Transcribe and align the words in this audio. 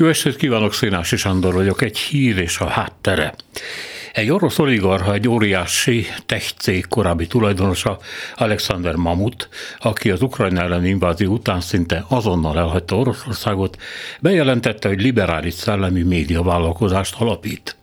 Jó 0.00 0.06
estét 0.08 0.36
kívánok, 0.36 0.74
Szénási 0.74 1.16
Sándor 1.16 1.54
vagyok, 1.54 1.82
egy 1.82 1.98
hír 1.98 2.38
és 2.38 2.58
a 2.58 2.66
háttere. 2.66 3.34
Egy 4.12 4.30
orosz 4.30 4.58
oligarha, 4.58 5.12
egy 5.12 5.28
óriási 5.28 6.06
tech 6.26 6.88
korábbi 6.88 7.26
tulajdonosa, 7.26 7.98
Alexander 8.34 8.94
Mamut, 8.94 9.48
aki 9.78 10.10
az 10.10 10.22
Ukrajna 10.22 10.60
elleni 10.60 10.88
invázió 10.88 11.32
után 11.32 11.60
szinte 11.60 12.04
azonnal 12.08 12.58
elhagyta 12.58 12.96
Oroszországot, 12.96 13.76
bejelentette, 14.20 14.88
hogy 14.88 15.00
liberális 15.00 15.54
szellemi 15.54 16.02
médiavállalkozást 16.02 17.14
alapít. 17.18 17.77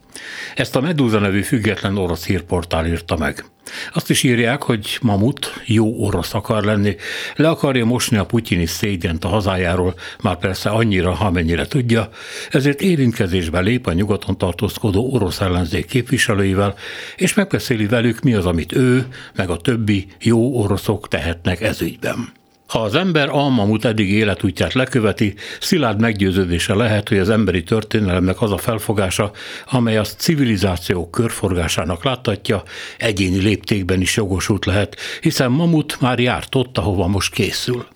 Ezt 0.55 0.75
a 0.75 0.81
Medusa 0.81 1.19
nevű 1.19 1.41
független 1.41 1.97
orosz 1.97 2.25
hírportál 2.25 2.87
írta 2.87 3.17
meg. 3.17 3.45
Azt 3.93 4.09
is 4.09 4.23
írják, 4.23 4.63
hogy 4.63 4.97
Mamut 5.01 5.61
jó 5.65 6.05
orosz 6.05 6.33
akar 6.33 6.63
lenni, 6.63 6.95
le 7.35 7.49
akarja 7.49 7.85
mosni 7.85 8.17
a 8.17 8.25
putyini 8.25 8.65
szégyent 8.65 9.25
a 9.25 9.27
hazájáról, 9.27 9.95
már 10.21 10.37
persze 10.37 10.69
annyira, 10.69 11.19
amennyire 11.19 11.67
tudja, 11.67 12.09
ezért 12.51 12.81
érintkezésbe 12.81 13.59
lép 13.59 13.87
a 13.87 13.93
nyugaton 13.93 14.37
tartózkodó 14.37 15.13
orosz 15.13 15.41
ellenzék 15.41 15.85
képviselőivel, 15.85 16.75
és 17.15 17.33
megbeszéli 17.33 17.85
velük, 17.85 18.21
mi 18.21 18.33
az, 18.33 18.45
amit 18.45 18.75
ő, 18.75 19.07
meg 19.35 19.49
a 19.49 19.57
többi 19.57 20.07
jó 20.19 20.59
oroszok 20.61 21.07
tehetnek 21.07 21.61
ezügyben. 21.61 22.43
Ha 22.67 22.79
az 22.79 22.95
ember 22.95 23.29
Almamut 23.29 23.85
eddig 23.85 24.09
életútját 24.09 24.73
leköveti, 24.73 25.35
szilárd 25.59 25.99
meggyőződése 25.99 26.73
lehet, 26.73 27.09
hogy 27.09 27.17
az 27.17 27.29
emberi 27.29 27.63
történelemnek 27.63 28.41
az 28.41 28.51
a 28.51 28.57
felfogása, 28.57 29.31
amely 29.65 29.97
az 29.97 30.15
civilizáció 30.17 31.09
körforgásának 31.09 32.03
láttatja, 32.03 32.63
egyéni 32.97 33.37
léptékben 33.37 34.01
is 34.01 34.15
jogosult 34.15 34.65
lehet, 34.65 34.97
hiszen 35.21 35.51
Mamut 35.51 36.01
már 36.01 36.19
járt 36.19 36.55
ott, 36.55 36.77
ahova 36.77 37.07
most 37.07 37.33
készül. 37.33 37.94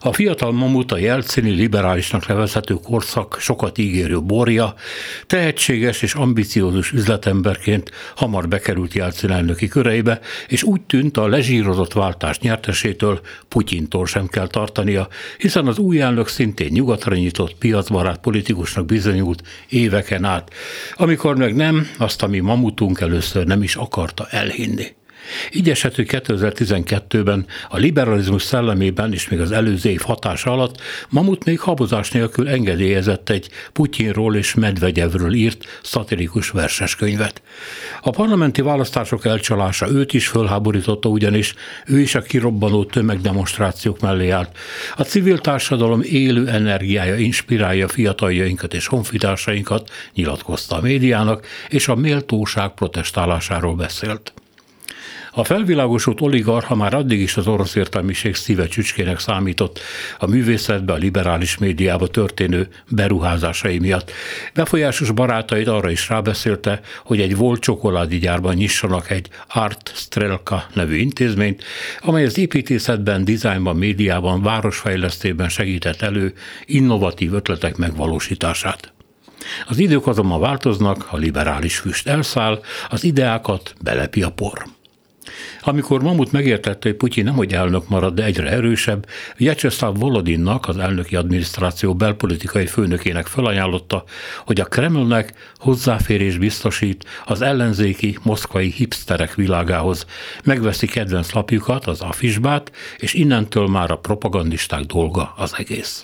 A 0.00 0.12
fiatal 0.12 0.52
mamut 0.52 0.92
a 0.92 0.98
jelcini 0.98 1.50
liberálisnak 1.50 2.26
nevezhető 2.26 2.74
korszak 2.74 3.36
sokat 3.40 3.78
ígérő 3.78 4.20
borja, 4.20 4.74
tehetséges 5.26 6.02
és 6.02 6.14
ambiciózus 6.14 6.92
üzletemberként 6.92 7.90
hamar 8.16 8.48
bekerült 8.48 8.94
Jelcin 8.94 9.30
elnöki 9.30 9.68
köreibe, 9.68 10.20
és 10.48 10.62
úgy 10.62 10.80
tűnt 10.80 11.16
a 11.16 11.26
lezsírozott 11.26 11.92
váltás 11.92 12.38
nyertesétől 12.38 13.20
Putyintól 13.48 14.06
sem 14.06 14.26
kell 14.26 14.46
tartania, 14.46 15.08
hiszen 15.38 15.66
az 15.66 15.78
új 15.78 16.00
elnök 16.00 16.28
szintén 16.28 16.68
nyugatra 16.72 17.14
nyitott 17.14 17.54
piacbarát 17.54 18.18
politikusnak 18.18 18.86
bizonyult 18.86 19.42
éveken 19.68 20.24
át, 20.24 20.52
amikor 20.94 21.36
meg 21.36 21.54
nem, 21.54 21.88
azt, 21.98 22.22
ami 22.22 22.38
mamutunk 22.38 23.00
először 23.00 23.46
nem 23.46 23.62
is 23.62 23.76
akarta 23.76 24.26
elhinni. 24.30 24.96
Így 25.52 25.80
hogy 25.80 26.06
2012-ben 26.10 27.46
a 27.68 27.76
liberalizmus 27.76 28.42
szellemében 28.42 29.12
és 29.12 29.28
még 29.28 29.40
az 29.40 29.50
előző 29.50 29.90
év 29.90 30.00
hatása 30.00 30.52
alatt 30.52 30.80
Mamut 31.08 31.44
még 31.44 31.60
habozás 31.60 32.10
nélkül 32.10 32.48
engedélyezett 32.48 33.28
egy 33.28 33.48
Putyinról 33.72 34.36
és 34.36 34.54
Medvegyevről 34.54 35.32
írt 35.32 35.80
szatirikus 35.82 36.50
verseskönyvet. 36.50 37.42
A 38.02 38.10
parlamenti 38.10 38.60
választások 38.60 39.24
elcsalása 39.24 39.90
őt 39.90 40.12
is 40.12 40.28
fölháborította, 40.28 41.08
ugyanis 41.08 41.54
ő 41.86 42.00
is 42.00 42.14
a 42.14 42.22
kirobbanó 42.22 42.84
tömegdemonstrációk 42.84 44.00
mellé 44.00 44.30
állt. 44.30 44.56
A 44.96 45.02
civil 45.02 45.38
társadalom 45.38 46.00
élő 46.02 46.48
energiája 46.48 47.16
inspirálja 47.16 47.88
fiataljainkat 47.88 48.74
és 48.74 48.86
honfitársainkat, 48.86 49.90
nyilatkozta 50.14 50.76
a 50.76 50.80
médiának, 50.80 51.46
és 51.68 51.88
a 51.88 51.94
méltóság 51.94 52.74
protestálásáról 52.74 53.74
beszélt. 53.74 54.32
A 55.32 55.44
felvilágosult 55.44 56.20
oligarha 56.20 56.74
már 56.74 56.94
addig 56.94 57.20
is 57.20 57.36
az 57.36 57.46
orosz 57.46 57.74
értelmiség 57.74 58.34
szíve 58.34 58.66
csücskének 58.66 59.18
számított 59.18 59.80
a 60.18 60.26
művészetbe, 60.26 60.92
a 60.92 60.96
liberális 60.96 61.58
médiába 61.58 62.06
történő 62.06 62.68
beruházásai 62.88 63.78
miatt. 63.78 64.10
Befolyásos 64.54 65.10
barátait 65.10 65.68
arra 65.68 65.90
is 65.90 66.08
rábeszélte, 66.08 66.80
hogy 67.04 67.20
egy 67.20 67.36
volt 67.36 67.60
csokoládé 67.60 68.16
gyárban 68.16 68.54
nyissanak 68.54 69.10
egy 69.10 69.28
Art 69.48 69.92
Strelka 69.94 70.66
nevű 70.74 70.96
intézményt, 70.96 71.64
amely 72.00 72.24
az 72.24 72.38
építészetben, 72.38 73.24
dizájnban, 73.24 73.76
médiában, 73.76 74.42
városfejlesztében 74.42 75.48
segített 75.48 76.02
elő 76.02 76.32
innovatív 76.64 77.34
ötletek 77.34 77.76
megvalósítását. 77.76 78.92
Az 79.68 79.78
idők 79.78 80.06
azonban 80.06 80.40
változnak, 80.40 81.06
a 81.10 81.16
liberális 81.16 81.78
füst 81.78 82.08
elszáll, 82.08 82.60
az 82.88 83.04
ideákat 83.04 83.74
belepi 83.80 84.22
a 84.22 84.30
por. 84.30 84.66
Amikor 85.60 86.02
Mamut 86.02 86.32
megértette, 86.32 86.88
hogy 86.88 86.96
Putyin 86.96 87.24
nem 87.24 87.34
hogy 87.34 87.52
elnök 87.52 87.88
marad, 87.88 88.14
de 88.14 88.24
egyre 88.24 88.50
erősebb, 88.50 89.06
Vyacheslav 89.36 89.98
Volodinnak, 89.98 90.68
az 90.68 90.78
elnöki 90.78 91.16
adminisztráció 91.16 91.94
belpolitikai 91.94 92.66
főnökének 92.66 93.26
felajánlotta, 93.26 94.04
hogy 94.46 94.60
a 94.60 94.64
Kremlnek 94.64 95.32
hozzáférés 95.56 96.38
biztosít 96.38 97.04
az 97.24 97.40
ellenzéki 97.40 98.18
moszkvai 98.22 98.70
hipsterek 98.70 99.34
világához, 99.34 100.06
megveszi 100.44 100.86
kedvenc 100.86 101.32
lapjukat, 101.32 101.86
az 101.86 102.00
afisbát, 102.00 102.72
és 102.96 103.14
innentől 103.14 103.66
már 103.66 103.90
a 103.90 103.98
propagandisták 103.98 104.80
dolga 104.80 105.34
az 105.36 105.54
egész. 105.58 106.02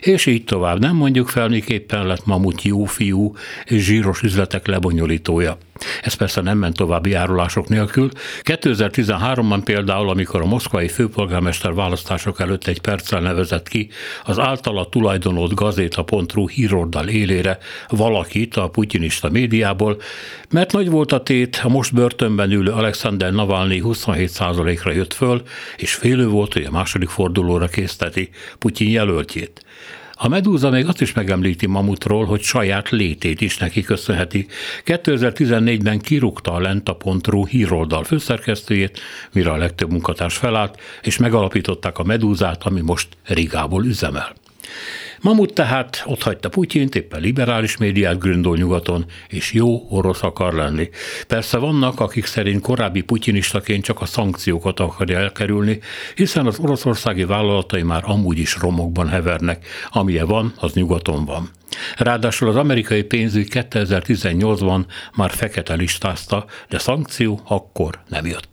És 0.00 0.26
így 0.26 0.44
tovább. 0.44 0.80
Nem 0.80 0.96
mondjuk 0.96 1.28
fel, 1.28 1.48
miképpen 1.48 2.06
lett 2.06 2.26
Mamut 2.26 2.62
jó 2.62 2.84
fiú 2.84 3.34
és 3.64 3.84
zsíros 3.84 4.22
üzletek 4.22 4.66
lebonyolítója. 4.66 5.58
Ez 6.02 6.14
persze 6.14 6.40
nem 6.40 6.58
ment 6.58 6.76
további 6.76 7.10
járulások 7.10 7.68
nélkül. 7.68 8.10
2013-ban 8.42 9.60
például, 9.64 10.08
amikor 10.08 10.40
a 10.40 10.46
moszkvai 10.46 10.88
főpolgármester 10.88 11.74
választások 11.74 12.40
előtt 12.40 12.66
egy 12.66 12.80
perccel 12.80 13.20
nevezett 13.20 13.68
ki 13.68 13.88
az 14.24 14.38
általa 14.38 14.88
tulajdonolt 14.88 15.54
gazéta.ru 15.54 16.48
híroldal 16.48 17.08
élére 17.08 17.58
valakit 17.88 18.56
a 18.56 18.68
putyinista 18.68 19.30
médiából, 19.30 20.00
mert 20.50 20.72
nagy 20.72 20.90
volt 20.90 21.12
a 21.12 21.22
tét, 21.22 21.60
a 21.64 21.68
most 21.68 21.94
börtönben 21.94 22.50
ülő 22.50 22.70
Alexander 22.70 23.32
Navalnyi 23.32 23.82
27%-ra 23.84 24.92
jött 24.92 25.14
föl, 25.14 25.42
és 25.76 25.94
félő 25.94 26.28
volt, 26.28 26.52
hogy 26.52 26.64
a 26.64 26.70
második 26.70 27.08
fordulóra 27.08 27.66
készteti 27.66 28.30
Putyin 28.58 28.90
jelöltjét. 28.90 29.64
A 30.22 30.28
Medúza 30.28 30.70
még 30.70 30.86
azt 30.86 31.00
is 31.00 31.12
megemlíti 31.12 31.66
Mamutról, 31.66 32.24
hogy 32.24 32.42
saját 32.42 32.88
létét 32.88 33.40
is 33.40 33.58
neki 33.58 33.82
köszönheti. 33.82 34.46
2014-ben 34.84 35.98
kirúgta 35.98 36.52
a 36.52 36.58
Lenta.ru 36.58 37.46
híroldal 37.46 38.04
főszerkesztőjét, 38.04 39.00
mire 39.32 39.50
a 39.50 39.56
legtöbb 39.56 39.90
munkatárs 39.90 40.36
felállt, 40.36 40.80
és 41.02 41.16
megalapították 41.16 41.98
a 41.98 42.04
Medúzát, 42.04 42.62
ami 42.62 42.80
most 42.80 43.08
Rigából 43.24 43.84
üzemel. 43.84 44.34
Mamut 45.20 45.54
tehát 45.54 46.02
ott 46.06 46.22
hagyta 46.22 46.48
Putyint, 46.48 46.94
éppen 46.94 47.20
liberális 47.20 47.76
médiát 47.76 48.18
gründol 48.18 48.56
nyugaton, 48.56 49.04
és 49.28 49.52
jó 49.52 49.86
orosz 49.90 50.22
akar 50.22 50.54
lenni. 50.54 50.88
Persze 51.26 51.58
vannak, 51.58 52.00
akik 52.00 52.26
szerint 52.26 52.62
korábbi 52.62 53.00
putyinistaként 53.00 53.84
csak 53.84 54.00
a 54.00 54.06
szankciókat 54.06 54.80
akarja 54.80 55.18
elkerülni, 55.18 55.78
hiszen 56.14 56.46
az 56.46 56.58
oroszországi 56.58 57.24
vállalatai 57.24 57.82
már 57.82 58.02
amúgy 58.06 58.38
is 58.38 58.56
romokban 58.56 59.08
hevernek, 59.08 59.66
amilyen 59.90 60.26
van, 60.26 60.52
az 60.56 60.72
nyugaton 60.72 61.24
van. 61.24 61.50
Ráadásul 61.96 62.48
az 62.48 62.56
amerikai 62.56 63.02
pénzügy 63.02 63.48
2018-ban 63.52 64.84
már 65.14 65.30
fekete 65.30 65.74
listázta, 65.74 66.44
de 66.68 66.78
szankció 66.78 67.40
akkor 67.44 67.98
nem 68.08 68.26
jött. 68.26 68.49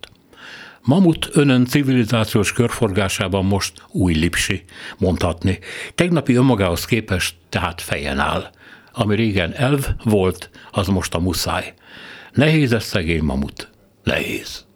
Mamut 0.82 1.28
önön 1.32 1.64
civilizációs 1.64 2.52
körforgásában 2.52 3.44
most 3.44 3.82
új 3.90 4.14
lipsi, 4.14 4.64
mondhatni. 4.98 5.58
Tegnapi 5.94 6.34
önmagához 6.34 6.84
képest 6.84 7.34
tehát 7.48 7.80
fejen 7.80 8.18
áll. 8.18 8.50
Ami 8.92 9.14
régen 9.14 9.54
elv 9.54 9.86
volt, 10.04 10.50
az 10.70 10.86
most 10.86 11.14
a 11.14 11.18
muszáj. 11.18 11.74
Nehéz 12.32 12.72
ez 12.72 12.84
szegény 12.84 13.22
mamut. 13.22 13.70
Nehéz. 14.02 14.67